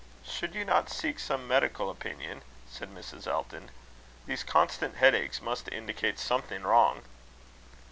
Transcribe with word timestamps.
"Should 0.25 0.55
you 0.55 0.65
not 0.65 0.89
seek 0.89 1.19
some 1.19 1.47
medical 1.47 1.91
opinion?" 1.91 2.41
said 2.67 2.89
Mrs. 2.91 3.27
Elton. 3.27 3.69
"These 4.25 4.43
constant 4.43 4.95
headaches 4.95 5.41
must 5.43 5.71
indicate 5.71 6.17
something 6.17 6.63
wrong." 6.63 7.03